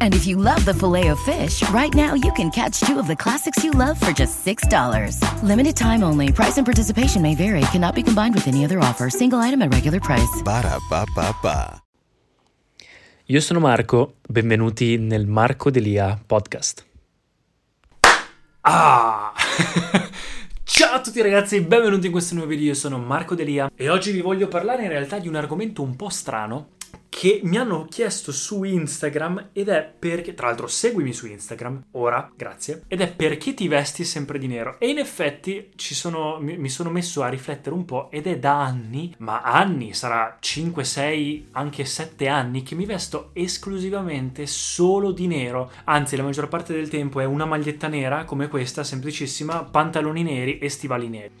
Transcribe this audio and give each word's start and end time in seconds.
And 0.00 0.14
if 0.14 0.26
you 0.26 0.36
love 0.36 0.64
the 0.64 0.74
filet 0.74 1.08
of 1.08 1.18
fish, 1.20 1.62
right 1.70 1.94
now 1.94 2.14
you 2.14 2.32
can 2.32 2.50
catch 2.50 2.80
two 2.80 2.98
of 2.98 3.06
the 3.06 3.16
classics 3.16 3.64
you 3.64 3.70
love 3.70 3.98
for 3.98 4.12
just 4.12 4.44
$6. 4.44 5.42
Limited 5.42 5.76
time 5.76 6.02
only. 6.02 6.32
Price 6.32 6.58
and 6.58 6.66
participation 6.66 7.22
may 7.22 7.34
vary. 7.34 7.62
Cannot 7.72 7.94
be 7.94 8.02
combined 8.02 8.34
with 8.34 8.48
any 8.48 8.64
other 8.64 8.80
offer. 8.80 9.08
Single 9.08 9.38
item 9.38 9.62
at 9.62 9.72
regular 9.72 10.00
price. 10.00 10.42
Ba 10.42 10.62
da 10.62 10.78
ba. 11.42 11.82
Io 13.30 13.40
sono 13.40 13.60
Marco, 13.60 14.14
benvenuti 14.28 14.96
nel 14.98 15.26
Marco 15.26 15.70
Delia 15.70 16.18
podcast. 16.26 16.84
Ah! 18.62 19.32
Ciao 20.64 20.94
a 20.94 21.00
tutti 21.00 21.22
ragazzi, 21.22 21.60
benvenuti 21.60 22.06
in 22.06 22.12
questo 22.12 22.34
nuovo 22.34 22.48
video, 22.48 22.66
io 22.66 22.74
sono 22.74 22.98
Marco 22.98 23.36
Delia 23.36 23.70
e 23.76 23.88
oggi 23.88 24.10
vi 24.10 24.20
voglio 24.20 24.48
parlare 24.48 24.82
in 24.82 24.88
realtà 24.88 25.20
di 25.20 25.28
un 25.28 25.36
argomento 25.36 25.82
un 25.82 25.94
po' 25.94 26.08
strano 26.08 26.70
che 27.10 27.40
mi 27.42 27.58
hanno 27.58 27.84
chiesto 27.84 28.32
su 28.32 28.62
Instagram 28.62 29.50
ed 29.52 29.68
è 29.68 29.92
perché, 29.98 30.32
tra 30.32 30.46
l'altro 30.46 30.68
seguimi 30.68 31.12
su 31.12 31.26
Instagram, 31.26 31.88
ora, 31.92 32.30
grazie, 32.34 32.84
ed 32.86 33.00
è 33.00 33.12
perché 33.12 33.52
ti 33.52 33.68
vesti 33.68 34.04
sempre 34.04 34.38
di 34.38 34.46
nero. 34.46 34.78
E 34.78 34.88
in 34.88 34.98
effetti 34.98 35.70
sono, 35.76 36.38
mi, 36.40 36.56
mi, 36.56 36.68
sono 36.68 36.88
messo 36.88 37.22
a 37.22 37.28
riflettere 37.28 37.74
un 37.74 37.84
po' 37.84 38.10
ed 38.10 38.26
è 38.26 38.38
da 38.38 38.62
anni, 38.62 39.14
ma 39.18 39.42
anni, 39.42 39.92
sarà 39.92 40.38
5, 40.40 40.84
6, 40.84 41.48
anche 41.52 41.84
7 41.84 42.28
anni 42.28 42.62
che 42.62 42.74
mi 42.74 42.86
vesto 42.86 43.30
esclusivamente 43.34 44.46
solo 44.46 45.10
di 45.10 45.26
nero. 45.26 45.70
Anzi, 45.84 46.16
la 46.16 46.22
maggior 46.22 46.48
parte 46.48 46.72
del 46.72 46.88
tempo 46.88 47.20
è 47.20 47.24
una 47.24 47.44
maglietta 47.44 47.88
nera 47.88 48.24
come 48.24 48.48
questa, 48.48 48.84
semplicissima, 48.84 49.64
pantaloni 49.64 50.22
neri 50.22 50.58
e 50.58 50.68
stivali 50.68 51.08
neri. 51.08 51.32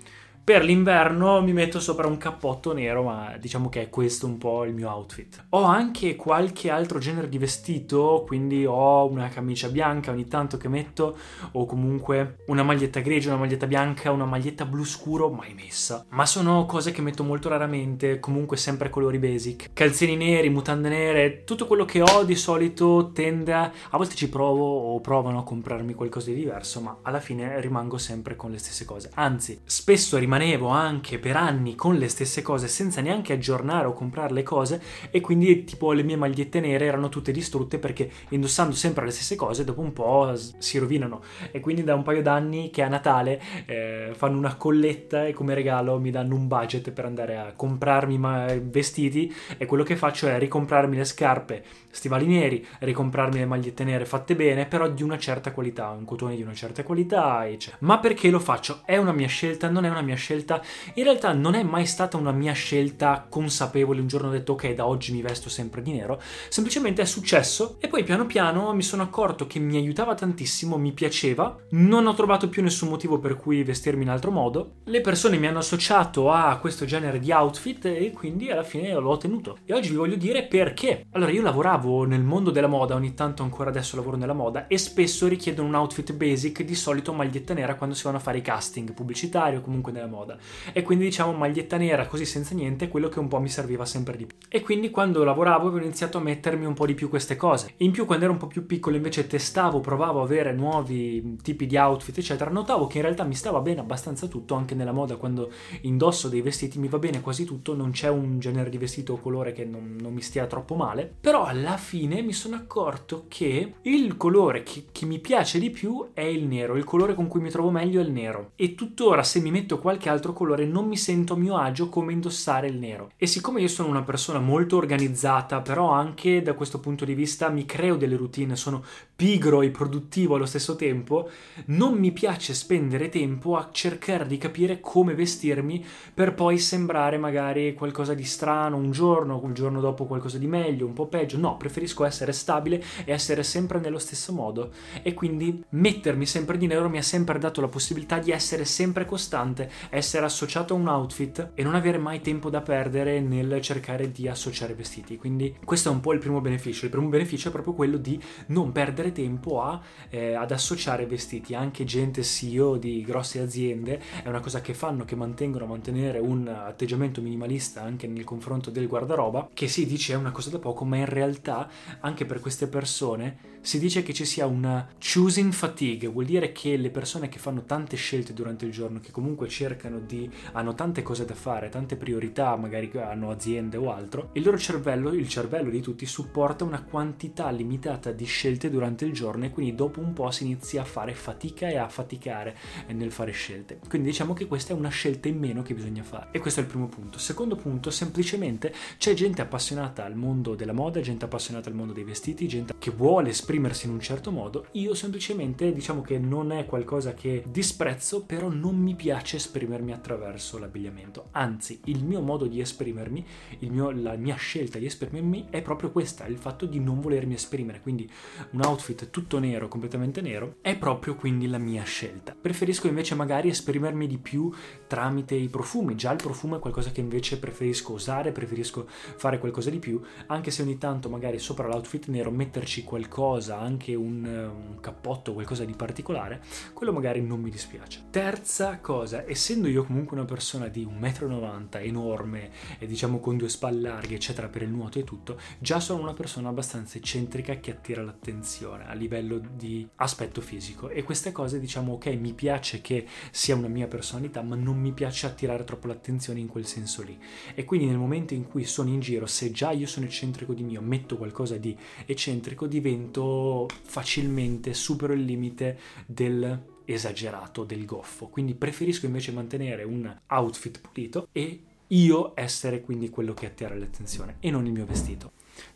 Per 0.42 0.64
l'inverno 0.64 1.40
mi 1.42 1.52
metto 1.52 1.78
sopra 1.78 2.08
un 2.08 2.16
cappotto 2.16 2.72
nero, 2.72 3.04
ma 3.04 3.36
diciamo 3.38 3.68
che 3.68 3.82
è 3.82 3.88
questo 3.90 4.26
un 4.26 4.38
po' 4.38 4.64
il 4.64 4.74
mio 4.74 4.90
outfit. 4.90 5.44
Ho 5.50 5.62
anche 5.62 6.16
qualche 6.16 6.70
altro 6.70 6.98
genere 6.98 7.28
di 7.28 7.38
vestito, 7.38 8.24
quindi 8.26 8.64
ho 8.66 9.08
una 9.08 9.28
camicia 9.28 9.68
bianca 9.68 10.10
ogni 10.10 10.26
tanto 10.26 10.56
che 10.56 10.68
metto, 10.68 11.16
o 11.52 11.66
comunque 11.66 12.38
una 12.46 12.64
maglietta 12.64 12.98
grigia, 12.98 13.28
una 13.28 13.38
maglietta 13.38 13.68
bianca, 13.68 14.10
una 14.10 14.24
maglietta 14.24 14.64
blu 14.64 14.82
scuro, 14.82 15.28
mai 15.28 15.54
messa. 15.54 16.06
Ma 16.08 16.26
sono 16.26 16.66
cose 16.66 16.90
che 16.90 17.02
metto 17.02 17.22
molto 17.22 17.48
raramente, 17.48 18.18
comunque 18.18 18.56
sempre 18.56 18.90
colori 18.90 19.18
basic. 19.18 19.70
Calzini 19.72 20.16
neri, 20.16 20.48
mutande 20.48 20.88
nere, 20.88 21.44
tutto 21.44 21.66
quello 21.66 21.84
che 21.84 22.02
ho 22.02 22.24
di 22.24 22.34
solito 22.34 23.12
tende 23.12 23.52
a... 23.52 23.70
A 23.90 23.96
volte 23.96 24.16
ci 24.16 24.28
provo 24.28 24.94
o 24.94 25.00
provano 25.00 25.38
a 25.38 25.44
comprarmi 25.44 25.94
qualcosa 25.94 26.30
di 26.30 26.36
diverso, 26.36 26.80
ma 26.80 26.98
alla 27.02 27.20
fine 27.20 27.60
rimango 27.60 27.98
sempre 27.98 28.34
con 28.34 28.50
le 28.50 28.58
stesse 28.58 28.84
cose. 28.84 29.10
Anzi, 29.14 29.60
spesso 29.64 30.16
rimango 30.16 30.29
rimanevo 30.30 30.68
anche 30.68 31.18
per 31.18 31.36
anni 31.36 31.74
con 31.74 31.96
le 31.96 32.06
stesse 32.06 32.40
cose 32.40 32.68
senza 32.68 33.00
neanche 33.00 33.32
aggiornare 33.32 33.88
o 33.88 33.92
comprare 33.92 34.32
le 34.32 34.44
cose 34.44 34.80
e 35.10 35.20
quindi 35.20 35.64
tipo 35.64 35.90
le 35.90 36.04
mie 36.04 36.14
magliette 36.14 36.60
nere 36.60 36.84
erano 36.84 37.08
tutte 37.08 37.32
distrutte 37.32 37.80
perché 37.80 38.08
indossando 38.28 38.72
sempre 38.76 39.04
le 39.04 39.10
stesse 39.10 39.34
cose 39.34 39.64
dopo 39.64 39.80
un 39.80 39.92
po' 39.92 40.32
si 40.58 40.78
rovinano 40.78 41.22
e 41.50 41.58
quindi 41.58 41.82
da 41.82 41.96
un 41.96 42.04
paio 42.04 42.22
d'anni 42.22 42.70
che 42.70 42.82
a 42.82 42.88
Natale 42.88 43.42
eh, 43.66 44.12
fanno 44.14 44.38
una 44.38 44.54
colletta 44.54 45.26
e 45.26 45.32
come 45.32 45.52
regalo 45.52 45.98
mi 45.98 46.12
danno 46.12 46.36
un 46.36 46.46
budget 46.46 46.92
per 46.92 47.06
andare 47.06 47.36
a 47.36 47.52
comprarmi 47.56 48.60
vestiti 48.62 49.34
e 49.58 49.66
quello 49.66 49.82
che 49.82 49.96
faccio 49.96 50.28
è 50.28 50.38
ricomprarmi 50.38 50.96
le 50.96 51.04
scarpe 51.04 51.64
stivali 51.90 52.26
neri, 52.26 52.64
ricomprarmi 52.78 53.38
le 53.38 53.46
magliette 53.46 53.82
nere 53.82 54.04
fatte 54.04 54.36
bene 54.36 54.66
però 54.66 54.88
di 54.88 55.02
una 55.02 55.18
certa 55.18 55.50
qualità, 55.50 55.88
un 55.88 56.04
cotone 56.04 56.36
di 56.36 56.42
una 56.42 56.54
certa 56.54 56.84
qualità 56.84 57.48
eccetera. 57.48 57.78
ma 57.80 57.98
perché 57.98 58.30
lo 58.30 58.38
faccio? 58.38 58.82
È 58.84 58.96
una 58.96 59.12
mia 59.12 59.26
scelta? 59.26 59.68
Non 59.68 59.84
è 59.84 59.88
una 59.88 60.02
mia 60.02 60.18
scelta. 60.20 60.62
In 60.94 61.04
realtà 61.04 61.32
non 61.32 61.54
è 61.54 61.62
mai 61.62 61.86
stata 61.86 62.16
una 62.16 62.30
mia 62.30 62.52
scelta 62.52 63.26
consapevole. 63.28 64.00
Un 64.00 64.06
giorno 64.06 64.28
ho 64.28 64.30
detto 64.30 64.52
ok, 64.52 64.74
da 64.74 64.86
oggi 64.86 65.12
mi 65.12 65.22
vesto 65.22 65.48
sempre 65.48 65.82
di 65.82 65.92
nero. 65.92 66.20
Semplicemente 66.48 67.02
è 67.02 67.06
successo 67.06 67.76
e 67.80 67.88
poi 67.88 68.04
piano 68.04 68.26
piano 68.26 68.72
mi 68.74 68.82
sono 68.82 69.02
accorto 69.02 69.46
che 69.46 69.58
mi 69.58 69.76
aiutava 69.76 70.14
tantissimo, 70.14 70.76
mi 70.76 70.92
piaceva. 70.92 71.56
Non 71.70 72.06
ho 72.06 72.14
trovato 72.14 72.48
più 72.48 72.62
nessun 72.62 72.88
motivo 72.88 73.18
per 73.18 73.36
cui 73.36 73.64
vestirmi 73.64 74.02
in 74.02 74.10
altro 74.10 74.30
modo. 74.30 74.74
Le 74.84 75.00
persone 75.00 75.38
mi 75.38 75.46
hanno 75.46 75.58
associato 75.58 76.30
a 76.30 76.56
questo 76.58 76.84
genere 76.84 77.18
di 77.18 77.32
outfit 77.32 77.86
e 77.86 78.12
quindi 78.12 78.50
alla 78.50 78.62
fine 78.62 78.92
l'ho 78.92 79.16
tenuto. 79.16 79.58
E 79.64 79.74
oggi 79.74 79.90
vi 79.90 79.96
voglio 79.96 80.16
dire 80.16 80.44
perché. 80.44 81.06
Allora, 81.12 81.30
io 81.30 81.42
lavoravo 81.42 82.04
nel 82.04 82.22
mondo 82.22 82.50
della 82.50 82.66
moda, 82.66 82.94
ogni 82.94 83.14
tanto 83.14 83.42
ancora 83.42 83.70
adesso 83.70 83.96
lavoro 83.96 84.16
nella 84.16 84.32
moda 84.34 84.66
e 84.66 84.78
spesso 84.78 85.26
richiedono 85.26 85.68
un 85.68 85.74
outfit 85.74 86.12
basic, 86.12 86.62
di 86.62 86.74
solito 86.74 87.12
maglietta 87.12 87.54
nera 87.54 87.76
quando 87.76 87.94
si 87.94 88.04
vanno 88.04 88.18
a 88.18 88.20
fare 88.20 88.38
i 88.38 88.42
casting 88.42 88.92
pubblicitari 88.92 89.56
o 89.56 89.60
comunque 89.60 89.92
nella 89.92 90.06
moda. 90.10 90.36
E 90.72 90.82
quindi 90.82 91.04
diciamo 91.04 91.32
maglietta 91.32 91.76
nera 91.76 92.06
così 92.06 92.24
senza 92.26 92.54
niente 92.54 92.86
è 92.86 92.88
quello 92.88 93.08
che 93.08 93.18
un 93.18 93.28
po' 93.28 93.40
mi 93.40 93.48
serviva 93.48 93.84
sempre 93.84 94.16
di 94.16 94.26
più. 94.26 94.36
E 94.48 94.60
quindi 94.60 94.90
quando 94.90 95.24
lavoravo 95.24 95.68
avevo 95.68 95.82
iniziato 95.82 96.18
a 96.18 96.20
mettermi 96.20 96.66
un 96.66 96.74
po' 96.74 96.86
di 96.86 96.94
più 96.94 97.08
queste 97.08 97.36
cose. 97.36 97.74
In 97.78 97.92
più 97.92 98.04
quando 98.04 98.24
ero 98.24 98.34
un 98.34 98.38
po' 98.38 98.48
più 98.48 98.66
piccolo 98.66 98.96
invece 98.96 99.26
testavo 99.26 99.80
provavo 99.80 100.20
a 100.20 100.24
avere 100.24 100.52
nuovi 100.52 101.38
tipi 101.42 101.66
di 101.66 101.76
outfit 101.76 102.18
eccetera 102.18 102.50
notavo 102.50 102.86
che 102.86 102.98
in 102.98 103.04
realtà 103.04 103.24
mi 103.24 103.34
stava 103.34 103.60
bene 103.60 103.80
abbastanza 103.80 104.26
tutto 104.26 104.54
anche 104.54 104.74
nella 104.74 104.92
moda 104.92 105.16
quando 105.16 105.50
indosso 105.82 106.28
dei 106.28 106.42
vestiti 106.42 106.78
mi 106.78 106.88
va 106.88 106.98
bene 106.98 107.20
quasi 107.20 107.44
tutto 107.44 107.74
non 107.74 107.92
c'è 107.92 108.08
un 108.08 108.38
genere 108.40 108.70
di 108.70 108.78
vestito 108.78 109.12
o 109.14 109.18
colore 109.18 109.52
che 109.52 109.64
non, 109.64 109.96
non 110.00 110.12
mi 110.12 110.20
stia 110.20 110.46
troppo 110.46 110.74
male. 110.74 111.12
Però 111.20 111.44
alla 111.44 111.76
fine 111.76 112.20
mi 112.22 112.32
sono 112.32 112.56
accorto 112.56 113.26
che 113.28 113.74
il 113.82 114.16
colore 114.16 114.64
che, 114.64 114.86
che 114.90 115.06
mi 115.06 115.20
piace 115.20 115.58
di 115.58 115.70
più 115.70 116.08
è 116.12 116.22
il 116.22 116.44
nero 116.44 116.78
il 116.80 116.84
colore 116.84 117.14
con 117.14 117.28
cui 117.28 117.40
mi 117.40 117.50
trovo 117.50 117.70
meglio 117.70 118.00
è 118.00 118.04
il 118.04 118.10
nero. 118.10 118.52
E 118.56 118.74
tuttora 118.74 119.22
se 119.22 119.40
mi 119.40 119.50
metto 119.50 119.78
qualche 119.78 119.99
altro 120.08 120.32
colore 120.32 120.64
non 120.64 120.86
mi 120.86 120.96
sento 120.96 121.34
a 121.34 121.36
mio 121.36 121.56
agio 121.56 121.88
come 121.88 122.12
indossare 122.12 122.68
il 122.68 122.76
nero. 122.76 123.10
E 123.16 123.26
siccome 123.26 123.60
io 123.60 123.68
sono 123.68 123.88
una 123.88 124.02
persona 124.02 124.38
molto 124.38 124.76
organizzata, 124.76 125.60
però 125.60 125.90
anche 125.90 126.42
da 126.42 126.54
questo 126.54 126.80
punto 126.80 127.04
di 127.04 127.14
vista 127.14 127.48
mi 127.48 127.66
creo 127.66 127.96
delle 127.96 128.16
routine, 128.16 128.56
sono 128.56 128.82
pigro 129.20 129.60
e 129.60 129.68
produttivo 129.68 130.36
allo 130.36 130.46
stesso 130.46 130.76
tempo, 130.76 131.28
non 131.66 131.92
mi 131.98 132.10
piace 132.10 132.54
spendere 132.54 133.10
tempo 133.10 133.58
a 133.58 133.68
cercare 133.70 134.26
di 134.26 134.38
capire 134.38 134.80
come 134.80 135.12
vestirmi 135.12 135.84
per 136.14 136.32
poi 136.32 136.56
sembrare 136.56 137.18
magari 137.18 137.74
qualcosa 137.74 138.14
di 138.14 138.24
strano 138.24 138.78
un 138.78 138.92
giorno, 138.92 139.38
un 139.42 139.52
giorno 139.52 139.82
dopo 139.82 140.06
qualcosa 140.06 140.38
di 140.38 140.46
meglio, 140.46 140.86
un 140.86 140.94
po' 140.94 141.06
peggio. 141.06 141.36
No, 141.36 141.58
preferisco 141.58 142.06
essere 142.06 142.32
stabile 142.32 142.82
e 143.04 143.12
essere 143.12 143.42
sempre 143.42 143.78
nello 143.78 143.98
stesso 143.98 144.32
modo. 144.32 144.70
E 145.02 145.12
quindi 145.12 145.64
mettermi 145.68 146.24
sempre 146.24 146.56
di 146.56 146.66
nero 146.66 146.88
mi 146.88 146.96
ha 146.96 147.02
sempre 147.02 147.38
dato 147.38 147.60
la 147.60 147.68
possibilità 147.68 148.18
di 148.20 148.30
essere 148.30 148.64
sempre 148.64 149.04
costante, 149.04 149.70
essere 149.90 150.24
associato 150.24 150.72
a 150.72 150.78
un 150.78 150.88
outfit 150.88 151.50
e 151.52 151.62
non 151.62 151.74
avere 151.74 151.98
mai 151.98 152.22
tempo 152.22 152.48
da 152.48 152.62
perdere 152.62 153.20
nel 153.20 153.60
cercare 153.60 154.10
di 154.10 154.28
associare 154.28 154.72
vestiti. 154.72 155.18
Quindi 155.18 155.56
questo 155.62 155.90
è 155.90 155.92
un 155.92 156.00
po' 156.00 156.14
il 156.14 156.20
primo 156.20 156.40
beneficio. 156.40 156.86
Il 156.86 156.90
primo 156.90 157.08
beneficio 157.08 157.48
è 157.48 157.52
proprio 157.52 157.74
quello 157.74 157.98
di 157.98 158.18
non 158.46 158.72
perdere 158.72 159.08
tempo 159.12 159.62
a, 159.62 159.80
eh, 160.08 160.34
ad 160.34 160.50
associare 160.50 161.06
vestiti. 161.06 161.54
Anche 161.54 161.84
gente 161.84 162.22
CEO 162.22 162.76
di 162.76 163.02
grosse 163.02 163.40
aziende 163.40 164.00
è 164.22 164.28
una 164.28 164.40
cosa 164.40 164.60
che 164.60 164.74
fanno, 164.74 165.04
che 165.04 165.16
mantengono 165.16 165.64
a 165.64 165.68
mantenere 165.68 166.18
un 166.18 166.46
atteggiamento 166.46 167.20
minimalista 167.20 167.82
anche 167.82 168.06
nel 168.06 168.24
confronto 168.24 168.70
del 168.70 168.86
guardaroba, 168.86 169.50
che 169.52 169.68
si 169.68 169.86
dice 169.86 170.12
è 170.12 170.16
una 170.16 170.32
cosa 170.32 170.50
da 170.50 170.58
poco, 170.58 170.84
ma 170.84 170.96
in 170.96 171.06
realtà 171.06 171.68
anche 172.00 172.24
per 172.24 172.40
queste 172.40 172.66
persone 172.66 173.48
si 173.62 173.78
dice 173.78 174.02
che 174.02 174.14
ci 174.14 174.24
sia 174.24 174.46
una 174.46 174.88
choosing 174.98 175.52
fatigue, 175.52 176.08
vuol 176.08 176.24
dire 176.24 176.50
che 176.52 176.76
le 176.76 176.90
persone 176.90 177.28
che 177.28 177.38
fanno 177.38 177.64
tante 177.64 177.96
scelte 177.96 178.32
durante 178.32 178.64
il 178.64 178.72
giorno, 178.72 179.00
che 179.00 179.10
comunque 179.10 179.48
cercano 179.48 180.00
di, 180.00 180.30
hanno 180.52 180.74
tante 180.74 181.02
cose 181.02 181.26
da 181.26 181.34
fare, 181.34 181.68
tante 181.68 181.96
priorità, 181.96 182.56
magari 182.56 182.90
hanno 182.94 183.30
aziende 183.30 183.76
o 183.76 183.92
altro, 183.92 184.30
il 184.32 184.44
loro 184.44 184.56
cervello, 184.58 185.12
il 185.12 185.28
cervello 185.28 185.68
di 185.68 185.80
tutti, 185.80 186.06
supporta 186.06 186.64
una 186.64 186.82
quantità 186.82 187.50
limitata 187.50 188.12
di 188.12 188.24
scelte 188.24 188.70
durante 188.70 188.99
il 189.04 189.12
giorno 189.12 189.44
e 189.44 189.50
quindi 189.50 189.74
dopo 189.74 190.00
un 190.00 190.12
po' 190.12 190.30
si 190.30 190.44
inizia 190.44 190.82
a 190.82 190.84
fare 190.84 191.14
fatica 191.14 191.68
e 191.68 191.76
a 191.76 191.88
faticare 191.88 192.56
nel 192.88 193.12
fare 193.12 193.32
scelte. 193.32 193.78
Quindi 193.88 194.08
diciamo 194.08 194.32
che 194.32 194.46
questa 194.46 194.72
è 194.72 194.76
una 194.76 194.88
scelta 194.88 195.28
in 195.28 195.38
meno 195.38 195.62
che 195.62 195.74
bisogna 195.74 196.02
fare. 196.02 196.28
E 196.32 196.38
questo 196.38 196.60
è 196.60 196.62
il 196.62 196.68
primo 196.68 196.86
punto. 196.86 197.18
Secondo 197.18 197.56
punto, 197.56 197.90
semplicemente 197.90 198.72
c'è 198.98 199.14
gente 199.14 199.42
appassionata 199.42 200.04
al 200.04 200.16
mondo 200.16 200.54
della 200.54 200.72
moda, 200.72 201.00
gente 201.00 201.24
appassionata 201.24 201.68
al 201.68 201.74
mondo 201.74 201.92
dei 201.92 202.04
vestiti, 202.04 202.48
gente 202.48 202.74
che 202.78 202.90
vuole 202.90 203.30
esprimersi 203.30 203.86
in 203.86 203.92
un 203.92 204.00
certo 204.00 204.30
modo, 204.30 204.66
io 204.72 204.94
semplicemente 204.94 205.72
diciamo 205.72 206.02
che 206.02 206.18
non 206.18 206.52
è 206.52 206.66
qualcosa 206.66 207.14
che 207.14 207.44
disprezzo, 207.46 208.24
però 208.24 208.48
non 208.48 208.76
mi 208.76 208.94
piace 208.94 209.36
esprimermi 209.36 209.92
attraverso 209.92 210.58
l'abbigliamento. 210.58 211.28
Anzi, 211.32 211.80
il 211.84 212.04
mio 212.04 212.20
modo 212.20 212.46
di 212.46 212.60
esprimermi, 212.60 213.24
mio, 213.60 213.90
la 213.90 214.16
mia 214.16 214.36
scelta 214.36 214.78
di 214.78 214.86
esprimermi 214.86 215.46
è 215.50 215.62
proprio 215.62 215.90
questa, 215.90 216.26
il 216.26 216.36
fatto 216.36 216.66
di 216.66 216.80
non 216.80 217.00
volermi 217.00 217.34
esprimere. 217.34 217.80
Quindi 217.80 218.10
un 218.52 218.62
outfit 218.64 218.89
tutto 218.94 219.38
nero, 219.38 219.68
completamente 219.68 220.20
nero, 220.20 220.56
è 220.60 220.76
proprio 220.76 221.14
quindi 221.14 221.48
la 221.48 221.58
mia 221.58 221.82
scelta. 221.84 222.34
Preferisco 222.38 222.86
invece 222.86 223.14
magari 223.14 223.48
esprimermi 223.48 224.06
di 224.06 224.18
più 224.18 224.52
tramite 224.86 225.34
i 225.34 225.48
profumi. 225.48 225.94
Già 225.94 226.10
il 226.12 226.16
profumo 226.16 226.56
è 226.56 226.58
qualcosa 226.58 226.90
che 226.90 227.00
invece 227.00 227.38
preferisco 227.38 227.92
usare, 227.92 228.32
preferisco 228.32 228.86
fare 228.88 229.38
qualcosa 229.38 229.70
di 229.70 229.78
più, 229.78 230.00
anche 230.26 230.50
se 230.50 230.62
ogni 230.62 230.78
tanto 230.78 231.08
magari 231.08 231.38
sopra 231.38 231.66
l'outfit 231.66 232.08
nero 232.08 232.30
metterci 232.30 232.84
qualcosa, 232.84 233.58
anche 233.58 233.94
un, 233.94 234.24
un 234.24 234.80
cappotto, 234.80 235.32
qualcosa 235.32 235.64
di 235.64 235.74
particolare, 235.74 236.42
quello 236.72 236.92
magari 236.92 237.20
non 237.22 237.40
mi 237.40 237.50
dispiace. 237.50 238.04
Terza 238.10 238.78
cosa, 238.80 239.28
essendo 239.28 239.68
io 239.68 239.84
comunque 239.84 240.16
una 240.16 240.26
persona 240.26 240.68
di 240.68 240.84
1,90 240.86 241.28
m, 241.28 241.68
enorme 241.72 242.50
e 242.78 242.86
diciamo 242.86 243.20
con 243.20 243.36
due 243.36 243.48
spalle 243.48 243.80
larghe, 243.80 244.14
eccetera, 244.14 244.48
per 244.48 244.62
il 244.62 244.70
nuoto 244.70 244.98
e 244.98 245.04
tutto, 245.04 245.38
già 245.58 245.80
sono 245.80 246.02
una 246.02 246.14
persona 246.14 246.48
abbastanza 246.48 246.98
eccentrica 246.98 247.54
che 247.56 247.70
attira 247.70 248.02
l'attenzione 248.02 248.69
a 248.74 248.92
livello 248.94 249.38
di 249.38 249.86
aspetto 249.96 250.40
fisico 250.40 250.88
e 250.88 251.02
queste 251.02 251.32
cose 251.32 251.60
diciamo 251.60 251.94
ok, 251.94 252.06
mi 252.06 252.32
piace 252.32 252.80
che 252.80 253.06
sia 253.30 253.54
una 253.54 253.68
mia 253.68 253.86
personalità, 253.86 254.42
ma 254.42 254.56
non 254.56 254.78
mi 254.78 254.92
piace 254.92 255.26
attirare 255.26 255.64
troppo 255.64 255.86
l'attenzione 255.86 256.40
in 256.40 256.48
quel 256.48 256.66
senso 256.66 257.02
lì. 257.02 257.18
E 257.54 257.64
quindi 257.64 257.86
nel 257.86 257.98
momento 257.98 258.34
in 258.34 258.46
cui 258.46 258.64
sono 258.64 258.88
in 258.90 259.00
giro, 259.00 259.26
se 259.26 259.50
già 259.50 259.70
io 259.70 259.86
sono 259.86 260.06
eccentrico 260.06 260.54
di 260.54 260.62
mio, 260.62 260.80
metto 260.80 261.16
qualcosa 261.16 261.56
di 261.56 261.76
eccentrico, 262.06 262.66
divento 262.66 263.66
facilmente, 263.82 264.74
supero 264.74 265.12
il 265.12 265.24
limite 265.24 265.78
del 266.06 266.78
esagerato, 266.84 267.64
del 267.64 267.84
goffo. 267.84 268.28
Quindi 268.28 268.54
preferisco 268.54 269.06
invece 269.06 269.32
mantenere 269.32 269.84
un 269.84 270.12
outfit 270.28 270.80
pulito 270.80 271.28
e 271.32 271.62
io 271.88 272.32
essere 272.34 272.80
quindi 272.80 273.10
quello 273.10 273.34
che 273.34 273.46
attira 273.46 273.74
l'attenzione 273.74 274.36
e 274.40 274.50
non 274.50 274.66
il 274.66 274.72
mio 274.72 274.86
vestito. 274.86 275.32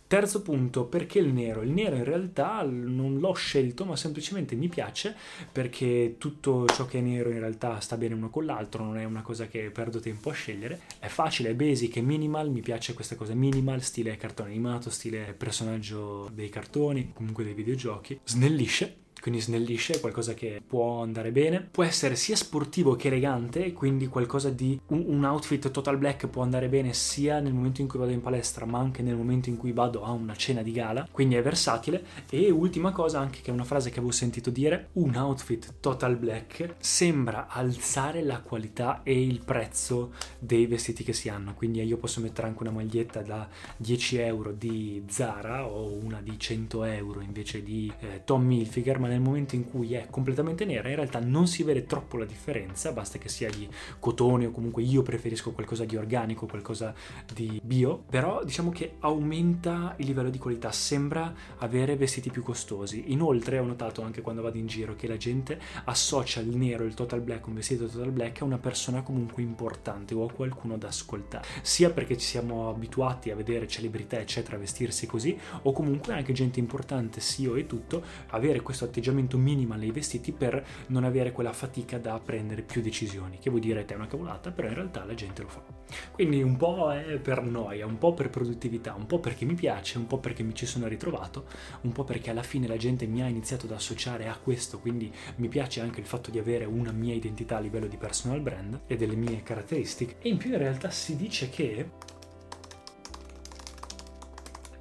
Terzo 0.06 0.43
punto, 0.43 0.85
perché 0.85 1.19
il 1.19 1.33
nero? 1.33 1.62
Il 1.62 1.71
nero 1.71 1.97
in 1.97 2.05
realtà 2.05 2.62
non 2.62 3.19
l'ho 3.19 3.33
scelto, 3.33 3.85
ma 3.85 3.97
semplicemente 3.97 4.55
mi 4.55 4.69
piace 4.69 5.17
perché 5.51 6.17
tutto 6.19 6.67
ciò 6.67 6.85
che 6.85 6.99
è 6.99 7.01
nero 7.01 7.31
in 7.31 7.39
realtà 7.39 7.81
sta 7.81 7.97
bene 7.97 8.15
uno 8.15 8.31
con 8.31 8.45
l'altro, 8.45 8.85
non 8.85 8.99
è 8.99 9.05
una 9.05 9.23
cosa 9.23 9.47
che 9.47 9.71
perdo 9.71 10.01
tempo 10.01 10.31
a 10.31 10.33
scegliere. 10.33 10.83
È 10.99 11.09
facile, 11.09 11.51
è 11.51 11.55
basic, 11.55 11.97
è 11.97 12.01
minimal, 12.01 12.51
mi 12.51 12.61
piace 12.61 12.95
questa 12.95 13.17
cosa 13.17 13.35
minimal, 13.35 13.83
stile 13.83 14.17
cartone 14.17 14.51
animato, 14.51 14.91
stile 14.91 15.35
personaggio 15.37 16.31
dei 16.33 16.51
cartoni, 16.51 17.12
comunque 17.12 17.43
dei 17.43 17.55
videogiochi. 17.55 18.21
Snellisce, 18.25 18.97
quindi 19.25 19.41
snellisce, 19.41 19.94
è 19.94 20.00
qualcosa 20.00 20.35
che 20.35 20.61
può 20.67 21.00
andare 21.00 21.32
bene. 21.32 21.67
Può 21.71 21.82
essere 21.82 22.15
sia 22.15 22.37
sportivo 22.37 22.94
che 22.94 23.06
elegante, 23.06 23.73
quindi 23.73 24.06
qualcosa 24.06 24.50
di 24.50 24.79
un, 24.88 25.03
un, 25.06 25.25
outfit 25.25 25.71
total 25.71 25.97
black 25.97 26.26
può 26.26 26.43
andare 26.43 26.69
bene 26.69 26.93
sia 26.93 27.41
nel 27.41 27.55
momento 27.55 27.81
in 27.81 27.88
cui 27.88 27.99
vado 27.99 28.12
in 28.12 28.21
palestra, 28.21 28.67
ma 28.67 28.81
anche 28.81 29.00
nel 29.00 29.17
momento 29.17 29.49
in 29.49 29.56
cui 29.56 29.73
vado 29.73 30.05
a 30.05 30.11
una 30.11 30.37
cena 30.37 30.61
di 30.61 30.73
gala, 30.73 31.09
quindi 31.11 31.37
è 31.37 31.43
versatile. 31.43 32.05
E 32.29 32.50
ultima 32.50 32.93
cosa, 32.93 33.19
anche 33.19 33.41
che 33.41 33.49
è 33.49 33.55
una 33.55 33.65
frase 33.65 33.88
che 33.88 33.97
avevo 33.97 34.12
sentito 34.12 34.50
dire, 34.50 34.91
un 34.93 35.17
outfit 35.17 35.77
total 35.81 36.17
black 36.17 36.75
sembra 36.77 37.47
alzare 37.49 38.23
la 38.23 38.41
qualità 38.41 39.03
e 39.05 39.23
il 39.23 39.41
prezzo 39.43 40.12
dei 40.38 40.67
vestiti 40.67 41.03
che 41.03 41.15
si 41.15 41.31
hanno. 41.31 41.55
Quindi 41.55 41.82
io 41.82 41.97
posso 41.97 42.20
mettere 42.20 42.49
anche 42.49 42.61
una 42.61 42.73
maglietta 42.73 43.23
da 43.23 43.49
10 43.79 44.19
euro 44.19 44.53
di 44.53 45.03
Zara 45.09 45.67
o 45.67 45.94
una 45.94 46.20
di 46.20 46.38
100 46.38 46.85
euro 46.85 47.23
invece 47.23 47.62
di 47.62 47.91
eh, 48.00 48.20
Tom 48.27 48.50
Hilfiger, 48.50 48.99
ma 48.99 49.12
nel 49.15 49.23
momento 49.23 49.55
in 49.55 49.65
cui 49.65 49.95
è 49.95 50.07
completamente 50.11 50.65
nera 50.65 50.89
in 50.89 50.97
realtà 50.97 51.21
non 51.21 51.47
si 51.47 51.63
vede 51.63 51.87
troppo 51.87 52.17
la 52.17 52.25
differenza, 52.25 52.93
basta 52.93 53.19
che 53.19 53.29
sia 53.29 53.49
di 53.49 53.69
cotone 53.99 54.47
o 54.47 54.51
comunque 54.51 54.83
io 54.83 55.03
preferisco 55.03 55.53
qualcosa 55.53 55.85
di 55.85 55.97
organico, 55.97 56.47
qualcosa 56.47 56.93
di 57.33 57.61
bio, 57.63 58.03
però 58.09 58.45
diciamo 58.45 58.71
che 58.71 58.97
aumenta 59.01 59.95
il 59.99 60.07
livello 60.07 60.31
di 60.31 60.39
qualità, 60.39 60.71
sembra 60.73 61.33
avere 61.59 61.97
vestiti 61.97 62.31
più 62.31 62.43
costosi. 62.43 63.13
Inoltre 63.13 63.59
ho 63.59 63.65
notato 63.65 64.03
anche 64.03 64.21
quando 64.21 64.43
vado 64.43 64.59
in 64.59 64.67
giro 64.67 64.97
che 64.97 65.07
la 65.07 65.17
gente 65.17 65.61
associa 65.85 66.41
il 66.41 66.57
nero, 66.57 66.85
il 66.85 66.95
total 66.95 67.21
black, 67.21 67.47
un 67.47 67.55
vestito 67.55 67.87
total 67.87 68.11
black 68.11 68.41
a 68.41 68.45
una 68.45 68.59
persona 68.59 69.03
comunque 69.03 69.43
importante 69.43 70.15
o 70.15 70.25
a 70.25 70.33
qualcuno 70.33 70.77
da 70.77 70.89
ascoltare, 70.89 71.47
sia 71.63 71.91
perché 71.91 72.17
ci 72.19 72.27
siamo 72.27 72.69
abituati 72.69 73.31
a 73.31 73.37
vedere 73.37 73.69
celebrità 73.69 74.19
eccetera 74.19 74.57
vestirsi 74.57 75.07
così 75.07 75.39
o 75.63 75.73
comunque 75.73 76.13
anche 76.13 76.33
gente 76.33 76.59
importante, 76.59 77.21
CEO 77.21 77.55
e 77.57 77.67
tutto, 77.67 78.03
avere 78.29 78.61
questo 78.61 78.85
atteggiamento 78.85 79.03
atteggiamento 79.05 79.37
minimal 79.37 79.79
nei 79.79 79.91
vestiti 79.91 80.33
per 80.33 80.65
non 80.87 81.05
avere 81.05 81.33
quella 81.33 81.53
fatica 81.53 81.99
da 81.99 82.19
prendere 82.25 82.62
più 82.62 82.81
decisioni, 82.81 83.39
che 83.39 83.51
voi 83.51 83.61
direte 83.61 83.93
è 83.93 83.97
una 83.97 84.06
cavolata, 84.06 84.51
però 84.51 84.69
in 84.69 84.75
realtà 84.75 85.05
la 85.05 85.12
gente 85.12 85.43
lo 85.43 85.49
fa. 85.49 85.62
Quindi 86.11 86.43
un 86.43 86.56
po' 86.56 86.91
è 86.91 87.19
per 87.19 87.43
noia, 87.43 87.85
un 87.85 87.99
po' 87.99 88.15
per 88.15 88.31
produttività, 88.31 88.95
un 88.95 89.06
po' 89.06 89.19
perché 89.19 89.45
mi 89.45 89.55
piace, 89.55 89.99
un 89.99 90.06
po' 90.06 90.19
perché 90.19 90.43
mi 90.43 90.55
ci 90.55 90.65
sono 90.65 90.87
ritrovato, 90.87 91.45
un 91.83 91.93
po' 91.93 92.05
perché 92.05 92.31
alla 92.31 92.43
fine 92.43 92.67
la 92.67 92.79
gente 92.79 93.06
mi 93.06 93.23
ha 93.23 93.29
iniziato 93.29 93.67
ad 93.67 93.73
associare 93.73 94.27
a 94.27 94.39
questo, 94.43 94.79
quindi 94.79 95.12
mi 95.37 95.49
piace 95.49 95.81
anche 95.83 96.01
il 96.01 96.06
fatto 96.06 96.31
di 96.31 96.39
avere 96.39 96.65
una 96.65 96.93
mia 96.93 97.15
identità 97.15 97.59
a 97.59 97.61
livello 97.61 97.87
di 97.87 97.99
personal 97.99 98.41
brand 98.41 98.81
e 98.87 98.97
delle 98.97 99.17
mie 99.17 99.43
caratteristiche. 99.43 100.17
E 100.21 100.31
in 100.31 100.39
più 100.39 100.51
in 100.51 100.59
realtà 100.59 100.91
si 100.91 101.17
dice 101.17 101.51
che 101.51 101.91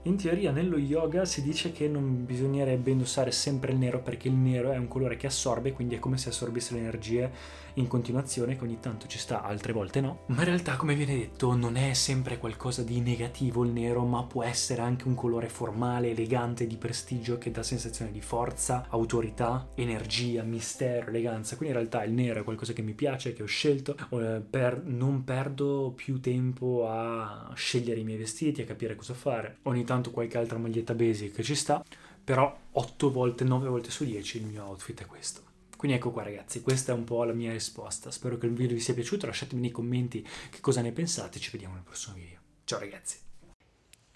in 0.04 0.18
teoria 0.18 0.52
nello 0.52 0.78
yoga 0.78 1.24
si 1.24 1.42
dice 1.42 1.72
che 1.72 1.88
non 1.88 2.26
bisognerebbe 2.26 2.92
indossare 2.92 3.32
sempre 3.32 3.72
il 3.72 3.78
nero 3.78 4.02
perché 4.02 4.28
il 4.28 4.34
nero 4.34 4.72
è 4.72 4.78
un 4.78 4.88
colore 4.88 5.16
che 5.16 5.28
assorbe, 5.28 5.72
quindi 5.72 5.96
è 5.96 6.00
come 6.00 6.18
se 6.18 6.30
assorbisse 6.30 6.74
le 6.74 6.80
energie 6.80 7.32
in 7.76 7.88
continuazione, 7.88 8.56
che 8.56 8.64
ogni 8.64 8.80
tanto 8.80 9.08
ci 9.08 9.18
sta, 9.18 9.42
altre 9.42 9.74
volte 9.74 10.02
no. 10.02 10.24
Ma 10.28 10.40
in 10.40 10.46
realtà, 10.46 10.76
come 10.76 10.94
viene 10.94 11.16
detto, 11.16 11.56
non 11.56 11.76
è 11.76 11.94
sempre 11.94 12.38
qualcosa 12.38 12.84
di 12.84 13.00
negativo 13.00 13.64
il 13.64 13.72
nero, 13.72 14.04
ma 14.04 14.24
può 14.24 14.44
essere 14.44 14.82
anche 14.82 15.08
un 15.08 15.16
colore 15.16 15.50
formale, 15.50 16.12
elegante, 16.12 16.68
di 16.68 16.78
prestigio 16.78 17.38
che 17.38 17.50
dà 17.50 17.64
sensazione 17.64 18.12
di 18.12 18.22
forza, 18.22 18.86
autorità, 18.90 19.70
energia, 19.76 20.44
mistero, 20.44 21.08
eleganza. 21.08 21.56
Quindi 21.56 21.76
in 21.76 21.82
realtà 21.82 22.04
il 22.04 22.14
nero 22.14 22.42
è 22.42 22.44
qualcosa 22.44 22.74
che 22.74 22.82
mi 22.82 22.94
piace, 22.94 23.34
che 23.34 23.42
ho 23.42 23.48
scelto, 23.48 23.96
eh, 24.10 24.42
per 24.48 24.84
non 24.84 25.24
perdo 25.24 25.94
più 25.96 26.20
tempo 26.20 26.88
a 26.88 27.52
scegliere 27.56 28.02
i 28.02 28.04
miei 28.04 28.18
vestiti, 28.18 28.62
a 28.62 28.66
capire 28.66 28.96
cosa 28.96 29.14
fare. 29.14 29.58
Ogni 29.64 29.84
tanto 29.84 29.93
qualche 30.02 30.38
altra 30.38 30.58
maglietta 30.58 30.94
basic 30.94 31.42
ci 31.42 31.56
sta, 31.56 31.84
però 32.24 32.58
8 32.72 33.12
volte, 33.12 33.44
9 33.44 33.68
volte 33.68 33.92
su 33.92 34.06
10 34.06 34.38
il 34.38 34.46
mio 34.46 34.66
outfit 34.66 35.02
è 35.02 35.06
questo. 35.06 35.42
Quindi 35.78 35.98
ecco 35.98 36.12
qua 36.12 36.24
ragazzi, 36.24 36.62
questa 36.62 36.94
è 36.94 36.96
un 36.96 37.04
po' 37.04 37.26
la 37.26 37.34
mia 37.34 37.52
risposta. 37.52 38.10
Spero 38.10 38.38
che 38.38 38.46
il 38.46 38.54
video 38.54 38.76
vi 38.76 38.82
sia 38.82 38.94
piaciuto, 38.94 39.26
lasciatemi 39.26 39.62
nei 39.62 39.72
commenti 39.72 40.26
che 40.50 40.62
cosa 40.62 40.82
ne 40.82 40.94
pensate, 40.94 41.40
ci 41.40 41.50
vediamo 41.52 41.74
nel 41.74 41.84
prossimo 41.84 42.16
video. 42.16 42.40
Ciao 42.64 42.80
ragazzi. 42.80 43.18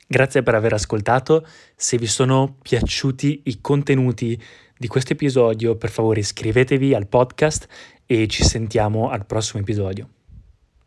Grazie 0.07 0.41
per 0.41 0.55
aver 0.55 0.71
ascoltato, 0.71 1.45
se 1.75 1.97
vi 1.97 2.07
sono 2.07 2.55
piaciuti 2.61 3.41
i 3.45 3.59
contenuti 3.59 4.41
di 4.77 4.87
questo 4.87 5.11
episodio 5.11 5.75
per 5.75 5.89
favore 5.89 6.21
iscrivetevi 6.21 6.93
al 6.93 7.07
podcast 7.07 7.67
e 8.05 8.27
ci 8.27 8.45
sentiamo 8.45 9.09
al 9.09 9.25
prossimo 9.25 9.61
episodio. 9.61 10.16